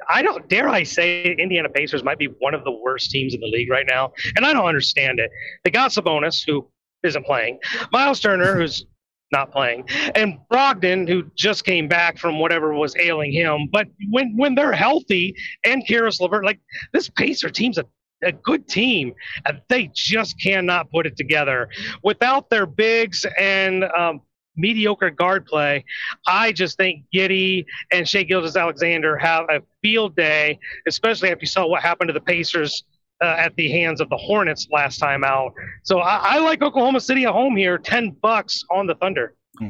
[0.10, 3.40] I don't dare I say Indiana Pacers might be one of the worst teams in
[3.42, 5.30] the league right now, and I don't understand it.
[5.64, 6.68] They got Sabonis, who
[7.04, 7.60] isn't playing,
[7.92, 8.86] Miles Turner, who's
[9.32, 13.68] not playing, and Brogdon, who just came back from whatever was ailing him.
[13.72, 16.60] But when when they're healthy, and Caris LeVert, like
[16.94, 17.86] this Pacer team's a
[18.24, 19.14] a good team,
[19.46, 21.70] and they just cannot put it together
[22.04, 24.22] without their bigs and um,
[24.56, 25.84] mediocre guard play.
[26.28, 31.68] I just think Giddey and Shai Gilgeous-Alexander have a field day, especially after you saw
[31.68, 32.84] what happened to the Pacers
[33.22, 35.54] uh, at the hands of the Hornets last time out.
[35.84, 39.36] So I, I like Oklahoma City at home here, ten bucks on the Thunder.
[39.60, 39.70] Hmm.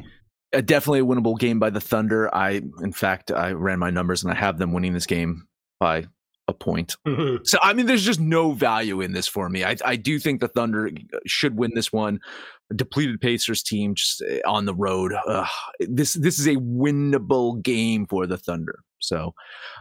[0.52, 2.34] Definitely a winnable game by the Thunder.
[2.34, 5.48] I, in fact, I ran my numbers and I have them winning this game
[5.80, 6.06] by
[6.48, 6.96] a point.
[7.08, 7.44] Mm-hmm.
[7.44, 9.64] So I mean, there's just no value in this for me.
[9.64, 10.90] I, I do think the Thunder
[11.26, 12.20] should win this one.
[12.76, 15.14] Depleted Pacers team just eh, on the road.
[15.28, 15.48] Ugh,
[15.80, 18.80] this this is a winnable game for the Thunder.
[19.00, 19.34] So,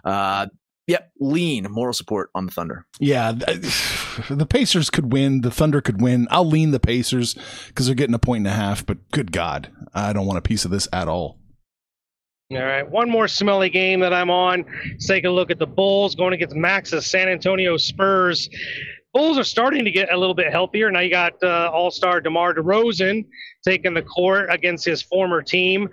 [0.04, 0.46] uh,
[0.86, 2.86] yeah, lean moral support on the Thunder.
[2.98, 3.32] Yeah,
[4.30, 5.40] the Pacers could win.
[5.40, 6.28] The Thunder could win.
[6.30, 7.34] I'll lean the Pacers
[7.68, 8.84] because they're getting a point and a half.
[8.84, 11.38] But good God, I don't want a piece of this at all.
[12.50, 14.66] All right, one more smelly game that I'm on.
[14.90, 18.50] Let's take a look at the Bulls going against Max's San Antonio Spurs.
[19.14, 20.90] Bulls are starting to get a little bit healthier.
[20.90, 23.24] Now you got uh, All Star DeMar DeRozan
[23.66, 25.88] taking the court against his former team.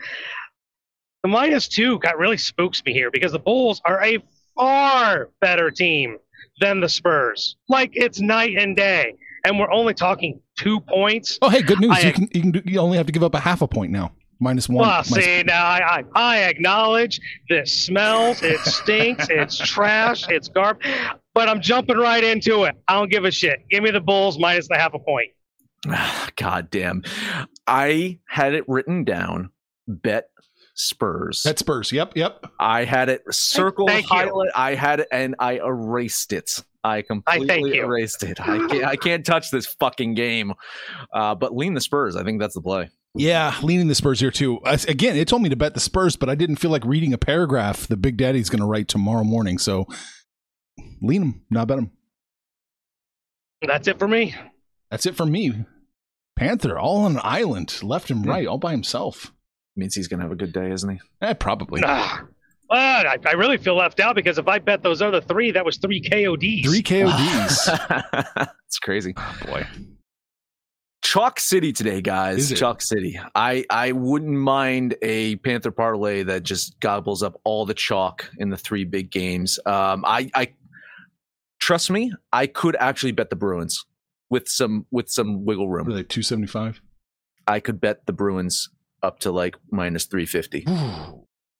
[1.23, 4.17] The minus two got really spooks me here because the Bulls are a
[4.53, 6.17] far better team
[6.59, 7.55] than the Spurs.
[7.69, 11.39] Like it's night and day, and we're only talking two points.
[11.41, 11.91] Oh, hey, good news!
[11.91, 13.67] I, you can you can do, you only have to give up a half a
[13.69, 14.11] point now
[14.41, 14.79] minus one.
[14.79, 20.49] Well, minus see, now I, I, I acknowledge this smells, it stinks, it's trash, it's
[20.49, 20.85] garbage,
[21.33, 22.75] but I'm jumping right into it.
[22.87, 23.65] I don't give a shit.
[23.69, 25.29] Give me the Bulls minus the half a point.
[26.35, 27.03] God damn.
[27.65, 29.51] I had it written down.
[29.87, 30.25] Bet
[30.75, 31.41] Spurs.
[31.43, 31.91] Bet Spurs.
[31.91, 32.45] Yep, yep.
[32.59, 34.49] I had it circle highlight.
[34.55, 36.63] I had it and I erased it.
[36.83, 38.39] I completely I erased it.
[38.41, 40.53] I can't, I can't touch this fucking game.
[41.13, 42.15] Uh, but lean the Spurs.
[42.15, 42.89] I think that's the play.
[43.13, 44.59] Yeah, leaning the Spurs here too.
[44.63, 47.17] Again, it told me to bet the Spurs, but I didn't feel like reading a
[47.17, 49.57] paragraph the Big Daddy's going to write tomorrow morning.
[49.57, 49.85] So
[51.01, 51.91] lean them, not bet them.
[53.61, 54.33] That's it for me.
[54.89, 55.65] That's it for me.
[56.37, 59.31] Panther, all on an island, left and right, all by himself.
[59.75, 60.99] Means he's going to have a good day, isn't he?
[61.21, 61.81] Eh, probably.
[61.85, 62.23] Ah,
[62.69, 65.65] well, I, I, really feel left out because if I bet those other three, that
[65.65, 66.63] was three KODs.
[66.63, 67.65] Three KODs.
[68.35, 69.13] That's crazy.
[69.17, 69.67] Oh, boy.
[71.01, 72.51] Chalk City today, guys.
[72.51, 73.19] Chalk City.
[73.33, 78.49] I I wouldn't mind a Panther parlay that just gobbles up all the chalk in
[78.49, 79.59] the three big games.
[79.65, 80.53] Um, I I
[81.59, 83.85] trust me, I could actually bet the Bruins
[84.29, 85.87] with some with some wiggle room.
[85.87, 86.81] Really, two seventy five.
[87.47, 88.69] I could bet the Bruins
[89.01, 90.65] up to like minus three fifty.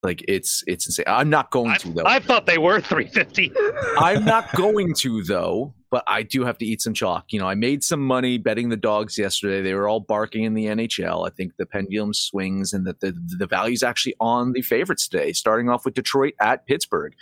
[0.03, 1.05] Like it's it's insane.
[1.07, 2.03] I'm not going to though.
[2.05, 3.51] I thought they were 350.
[3.99, 7.25] I'm not going to though, but I do have to eat some chalk.
[7.31, 9.61] You know, I made some money betting the dogs yesterday.
[9.61, 11.27] They were all barking in the NHL.
[11.27, 15.33] I think the pendulum swings and that the the value's actually on the favorites today.
[15.33, 17.13] Starting off with Detroit at Pittsburgh.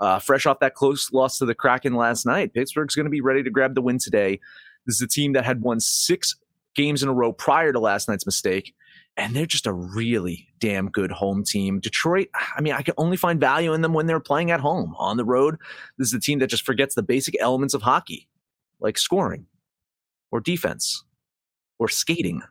[0.00, 3.20] Uh, fresh off that close loss to the Kraken last night, Pittsburgh's going to be
[3.20, 4.40] ready to grab the win today.
[4.84, 6.36] This is a team that had won six
[6.74, 8.74] games in a row prior to last night's mistake
[9.18, 11.80] and they're just a really damn good home team.
[11.80, 14.94] Detroit, I mean, I can only find value in them when they're playing at home.
[14.96, 15.56] On the road,
[15.98, 18.28] this is a team that just forgets the basic elements of hockey,
[18.80, 19.46] like scoring
[20.30, 21.04] or defense
[21.80, 22.42] or skating.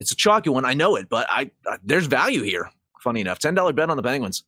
[0.00, 2.68] It's a chalky one, I know it, but I, I there's value here.
[3.00, 4.42] Funny enough, ten dollar bet on the Penguins.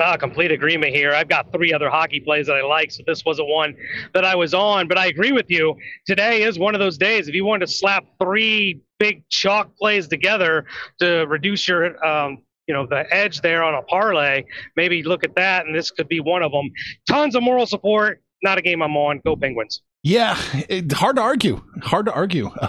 [0.00, 1.12] Ah, complete agreement here.
[1.12, 3.76] I've got three other hockey plays that I like, so this wasn't one
[4.12, 4.88] that I was on.
[4.88, 5.76] But I agree with you.
[6.04, 7.28] Today is one of those days.
[7.28, 10.64] If you wanted to slap three big chalk plays together
[10.98, 14.42] to reduce your, um, you know, the edge there on a parlay,
[14.74, 16.72] maybe look at that, and this could be one of them.
[17.08, 18.20] Tons of moral support.
[18.42, 19.20] Not a game I'm on.
[19.24, 19.82] Go Penguins.
[20.02, 20.36] Yeah,
[20.68, 21.62] it, hard to argue.
[21.82, 22.50] Hard to argue.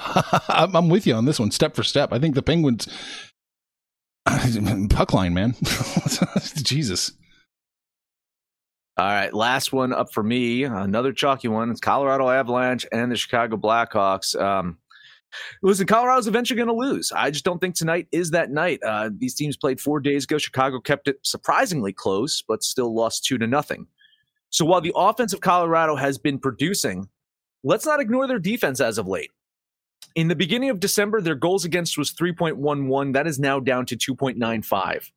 [0.47, 2.13] I'm, I'm with you on this one, step for step.
[2.13, 2.87] I think the Penguins
[4.89, 5.55] puck line, man.
[6.55, 7.11] Jesus.
[8.97, 10.63] All right, last one up for me.
[10.63, 11.69] Another chalky one.
[11.69, 14.39] It's Colorado Avalanche and the Chicago Blackhawks.
[14.39, 14.77] Um,
[15.61, 17.11] listen, Colorado's eventually going to lose.
[17.11, 18.79] I just don't think tonight is that night.
[18.83, 20.37] Uh, these teams played four days ago.
[20.37, 23.85] Chicago kept it surprisingly close, but still lost two to nothing.
[24.49, 27.09] So while the offense of Colorado has been producing,
[27.65, 29.31] let's not ignore their defense as of late.
[30.15, 33.13] In the beginning of December, their goals against was 3.11.
[33.13, 35.11] That is now down to 2.95.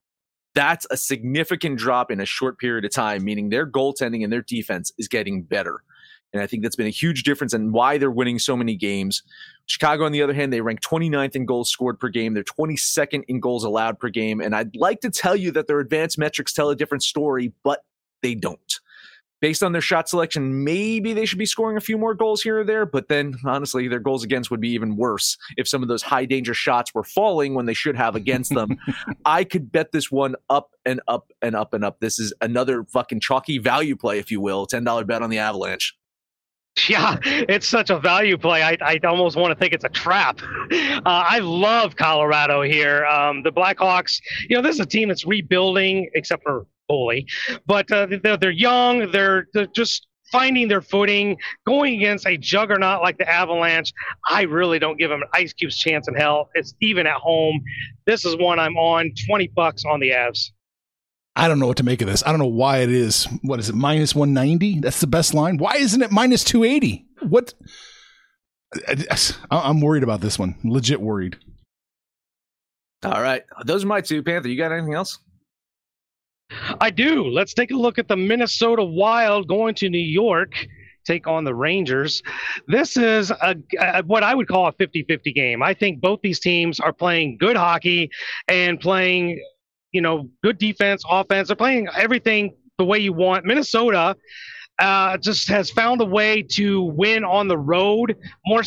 [0.56, 4.42] That's a significant drop in a short period of time, meaning their goaltending and their
[4.42, 5.84] defense is getting better.
[6.32, 9.22] And I think that's been a huge difference in why they're winning so many games.
[9.66, 12.34] Chicago, on the other hand, they rank 29th in goals scored per game.
[12.34, 14.40] They're 22nd in goals allowed per game.
[14.40, 17.84] And I'd like to tell you that their advanced metrics tell a different story, but
[18.22, 18.80] they don't
[19.40, 22.60] based on their shot selection, maybe they should be scoring a few more goals here
[22.60, 22.86] or there.
[22.86, 26.24] But then, honestly, their goals against would be even worse if some of those high
[26.24, 28.78] danger shots were falling when they should have against them.
[29.24, 32.00] I could bet this one up and up and up and up.
[32.00, 34.66] This is another fucking chalky value play, if you will.
[34.66, 35.94] $10 bet on the Avalanche.
[36.88, 38.62] Yeah, it's such a value play.
[38.62, 40.40] I, I almost want to think it's a trap.
[40.70, 43.04] Uh, I love Colorado here.
[43.06, 47.26] Um, the Blackhawks, you know, this is a team that's rebuilding, except for goalie.
[47.66, 49.10] But uh, they're, they're young.
[49.10, 53.92] They're, they're just finding their footing, going against a juggernaut like the Avalanche.
[54.28, 56.50] I really don't give them an Ice Cube's chance in hell.
[56.54, 57.62] It's even at home.
[58.06, 59.12] This is one I'm on.
[59.26, 60.50] 20 bucks on the Avs.
[61.36, 62.24] I don't know what to make of this.
[62.26, 63.26] I don't know why it is.
[63.42, 63.74] What is it?
[63.74, 64.80] Minus 190?
[64.80, 65.56] That's the best line.
[65.56, 67.06] Why isn't it minus 280?
[67.28, 67.54] What?
[69.50, 70.56] I'm worried about this one.
[70.64, 71.38] Legit worried.
[73.04, 73.44] All right.
[73.64, 74.22] Those are my two.
[74.22, 75.20] Panther, you got anything else?
[76.80, 77.26] I do.
[77.28, 80.54] Let's take a look at the Minnesota Wild going to New York,
[81.04, 82.22] take on the Rangers.
[82.66, 85.62] This is a, a, what I would call a 50 50 game.
[85.62, 88.10] I think both these teams are playing good hockey
[88.48, 89.42] and playing,
[89.92, 91.48] you know, good defense, offense.
[91.48, 93.44] They're playing everything the way you want.
[93.44, 94.16] Minnesota
[94.78, 98.62] uh, just has found a way to win on the road more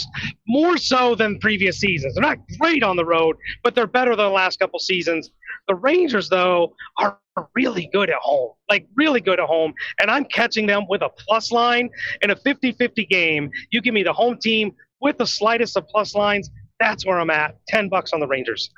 [0.47, 2.13] more so than previous seasons.
[2.13, 5.31] They're not great on the road, but they're better than the last couple seasons.
[5.71, 7.17] The Rangers, though, are
[7.55, 9.73] really good at home, like really good at home.
[10.01, 11.89] And I'm catching them with a plus line
[12.21, 13.49] in a 50 50 game.
[13.69, 16.49] You give me the home team with the slightest of plus lines.
[16.81, 17.55] That's where I'm at.
[17.69, 18.69] 10 bucks on the Rangers.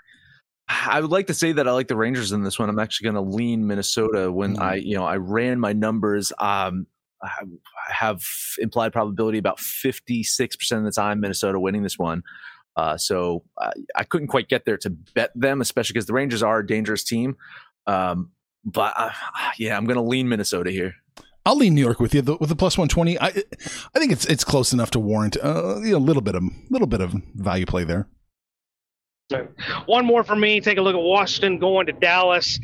[0.70, 2.70] I would like to say that I like the Rangers in this one.
[2.70, 4.62] I'm actually going to lean Minnesota when mm-hmm.
[4.62, 6.32] I, you know, I ran my numbers.
[6.38, 6.86] Um,
[7.24, 7.32] I
[7.90, 8.22] have
[8.60, 12.22] implied probability about 56% of the time Minnesota winning this one.
[12.76, 16.42] Uh, so uh, I couldn't quite get there to bet them, especially because the Rangers
[16.42, 17.38] are a dangerous team.
[17.86, 18.32] Um,
[18.66, 19.12] but uh,
[19.58, 20.96] yeah, I'm going to lean Minnesota here.
[21.46, 23.20] I'll lean New York with you with the plus 120.
[23.20, 26.88] I I think it's it's close enough to warrant uh, a little bit of little
[26.88, 28.08] bit of value play there.
[29.88, 30.62] One more for me.
[30.62, 32.60] Take a look at Washington going to Dallas.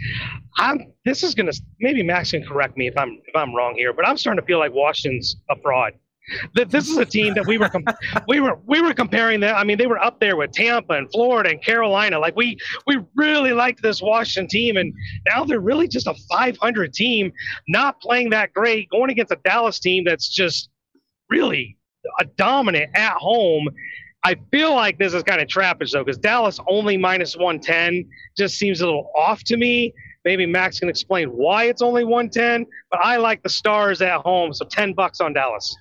[0.58, 0.94] I'm.
[1.04, 4.08] This is gonna maybe Max can correct me if I'm if I'm wrong here, but
[4.08, 6.09] I'm starting to feel like Washington's a fraud that
[6.54, 7.86] this is a team that we were com-
[8.28, 9.56] we were we were comparing that.
[9.56, 12.20] I mean, they were up there with Tampa and Florida and Carolina.
[12.20, 14.94] Like we we really liked this Washington team, and
[15.28, 17.32] now they're really just a 500 team,
[17.68, 20.70] not playing that great, going against a Dallas team that's just
[21.30, 21.78] really
[22.20, 23.70] a dominant at home.
[24.24, 28.06] I feel like this is kind of trappish though, because Dallas only minus 110
[28.38, 29.94] just seems a little off to me.
[30.26, 34.54] Maybe Max can explain why it's only 110, but I like the Stars at home,
[34.54, 35.74] so 10 bucks on Dallas.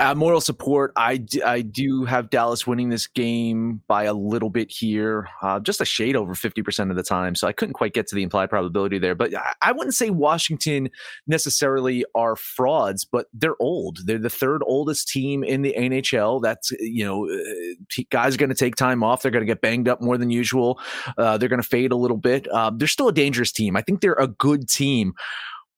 [0.00, 0.92] Uh, moral support.
[0.96, 5.80] I, I do have Dallas winning this game by a little bit here, uh, just
[5.80, 7.36] a shade over 50% of the time.
[7.36, 9.14] So I couldn't quite get to the implied probability there.
[9.14, 10.90] But I, I wouldn't say Washington
[11.28, 13.98] necessarily are frauds, but they're old.
[14.04, 16.42] They're the third oldest team in the NHL.
[16.42, 19.22] That's, you know, uh, guys are going to take time off.
[19.22, 20.80] They're going to get banged up more than usual.
[21.16, 22.48] Uh, they're going to fade a little bit.
[22.48, 23.76] Uh, they're still a dangerous team.
[23.76, 25.14] I think they're a good team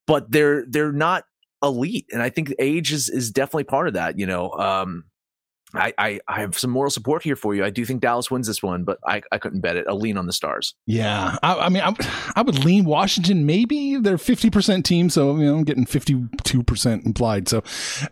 [0.07, 1.25] but they're they're not
[1.63, 4.19] elite, and I think age is is definitely part of that.
[4.19, 5.05] You know, um,
[5.75, 7.65] I, I, I have some moral support here for you.
[7.65, 9.87] I do think Dallas wins this one, but I, I couldn't bet it.
[9.89, 10.75] I'll lean on the Stars.
[10.87, 11.95] Yeah, I, I mean, I,
[12.37, 13.47] I would lean Washington.
[13.47, 17.49] Maybe they're fifty percent team, so you know I'm getting fifty two percent implied.
[17.49, 17.63] So,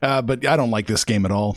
[0.03, 1.57] uh, but I don't like this game at all.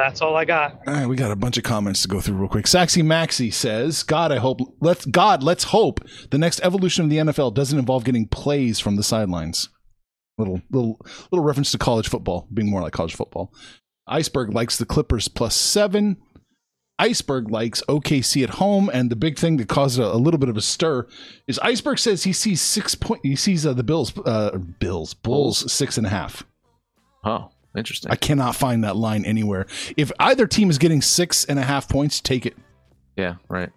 [0.00, 0.80] That's all I got.
[0.86, 2.64] All right, we got a bunch of comments to go through real quick.
[2.64, 7.18] Saxy Maxy says, "God, I hope let's God, let's hope the next evolution of the
[7.18, 9.68] NFL doesn't involve getting plays from the sidelines."
[10.38, 10.98] Little little
[11.30, 13.52] little reference to college football being more like college football.
[14.06, 16.16] Iceberg likes the Clippers plus seven.
[16.98, 20.48] Iceberg likes OKC at home, and the big thing that caused a, a little bit
[20.48, 21.06] of a stir
[21.46, 23.20] is Iceberg says he sees six point.
[23.22, 26.42] He sees uh, the Bills, uh, Bills, Bulls six and a half.
[27.22, 28.10] Oh, interesting.
[28.10, 29.66] I cannot find that line anywhere.
[29.96, 32.56] If either team is getting six and a half points, take it.
[33.16, 33.70] yeah, right.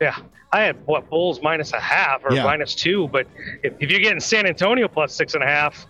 [0.00, 0.16] Yeah.
[0.52, 2.44] I had what Bulls minus a half or Yeah.
[2.44, 3.26] minus two, but
[3.62, 5.86] if, if you're getting San Antonio plus six and a half,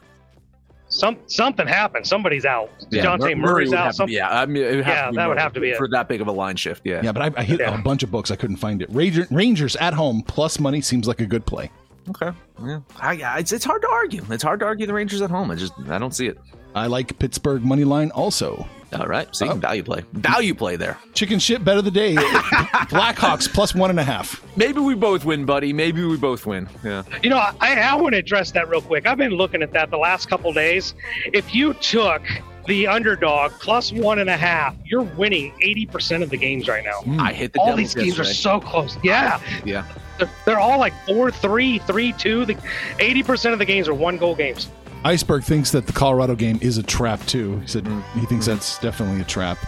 [0.88, 2.06] some something happened.
[2.06, 2.70] Somebody's out.
[2.90, 3.84] Dejounte Mur- Murray's out.
[3.84, 5.52] have to Some, yeah, I mean, it would have Yeah, to be that would have
[5.54, 5.76] to be it.
[5.76, 6.82] for that big of a line shift.
[6.84, 7.74] Yeah, Yeah, but I, I hit Yeah.
[7.78, 8.30] a bunch of books.
[8.30, 8.88] I couldn't find it.
[8.90, 11.70] Ranger, Rangers at home plus money seems like a good play.
[12.10, 12.30] Okay.
[12.64, 12.80] Yeah.
[13.00, 14.24] I, I- it's it's hard to argue.
[14.30, 15.50] It's hard to argue the Rangers at home.
[15.50, 16.38] I just I don't see it.
[16.74, 18.66] I like Pittsburgh money line also.
[18.92, 19.34] All right.
[19.34, 19.54] See, Oh.
[19.54, 20.04] value play.
[20.12, 20.98] Value play there.
[21.14, 22.14] Chicken shit bet of the day.
[22.88, 24.42] Blackhawks plus one and a half.
[24.56, 25.72] Maybe we both win, buddy.
[25.72, 26.68] Maybe we both win.
[26.84, 27.02] Yeah.
[27.22, 29.06] You know, I, I want to address that real quick.
[29.06, 30.94] I've been looking at that the last couple days.
[31.32, 32.22] If you took
[32.66, 37.00] the underdog plus one and a half, you're winning 80% of the games right now.
[37.02, 37.20] Hmm.
[37.20, 38.96] I hit the All these games are so close.
[39.02, 39.40] Yeah.
[39.64, 39.84] Yeah.
[40.18, 42.44] They're, they're all like 4 3, 3 2.
[42.46, 44.68] The, 80% of the games are one goal games.
[45.04, 47.58] Iceberg thinks that the Colorado game is a trap too.
[47.60, 49.58] He said he thinks that's definitely a trap.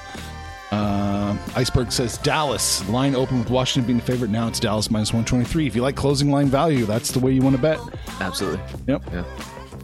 [0.70, 4.30] Uh, Iceberg says Dallas line open with Washington being the favorite.
[4.30, 5.66] Now it's Dallas minus one twenty three.
[5.66, 7.78] If you like closing line value, that's the way you want to bet.
[8.20, 8.60] Absolutely.
[8.88, 9.02] Yep.
[9.12, 9.24] Yeah.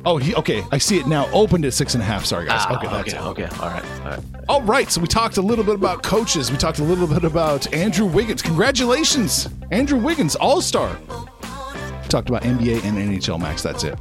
[0.04, 0.64] Oh, he, okay.
[0.72, 1.30] I see it now.
[1.32, 2.24] Opened at six and a half.
[2.24, 2.62] Sorry, guys.
[2.64, 3.42] Ah, okay, that's okay.
[3.44, 3.46] it.
[3.46, 3.56] Okay.
[3.62, 3.84] All right.
[3.84, 4.20] All right.
[4.48, 4.90] All right.
[4.90, 6.50] So we talked a little bit about coaches.
[6.50, 8.42] We talked a little bit about Andrew Wiggins.
[8.42, 10.98] Congratulations, Andrew Wiggins, All Star.
[12.08, 13.62] Talked about NBA and NHL Max.
[13.62, 13.98] That's it.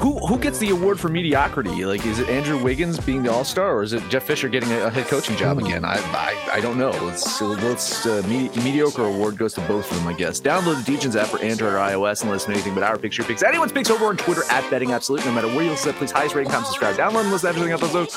[0.00, 1.84] Who who gets the award for mediocrity?
[1.84, 4.72] Like, is it Andrew Wiggins being the All Star, or is it Jeff Fisher getting
[4.72, 5.84] a, head coaching job again?
[5.84, 6.88] I I, I don't know.
[6.88, 10.40] Let's let's uh, me, mediocre award goes to both of them, I guess.
[10.40, 13.22] Download the DJs app for Android or iOS and listen to anything but our picture
[13.22, 13.42] picks.
[13.42, 15.22] Anyone's picks over on Twitter at Betting Absolute.
[15.26, 17.72] No matter where you listen, please highest rating, comment, subscribe, download, and listen to everything
[17.72, 18.08] episode.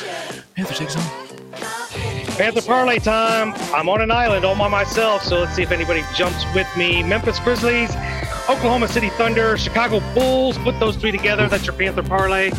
[0.56, 1.34] Panther takes home.
[2.38, 3.54] Panther parlay time.
[3.76, 7.04] I'm on an island all by myself, so let's see if anybody jumps with me.
[7.04, 7.94] Memphis Grizzlies,
[8.50, 10.58] Oklahoma City Thunder, Chicago Bulls.
[10.58, 11.48] Put those three together.
[11.48, 12.52] That's your Panther parlay.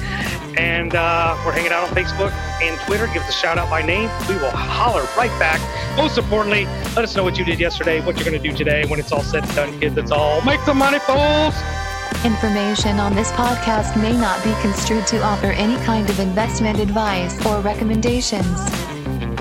[0.56, 2.32] And uh, we're hanging out on Facebook
[2.62, 3.06] and Twitter.
[3.08, 4.08] Give us a shout out by name.
[4.28, 5.60] We will holler right back.
[5.96, 6.64] Most importantly,
[6.94, 8.86] let us know what you did yesterday, what you're going to do today.
[8.86, 11.54] When it's all said and done, kids, it's all make some money, fools.
[12.24, 17.44] Information on this podcast may not be construed to offer any kind of investment advice
[17.44, 18.93] or recommendations.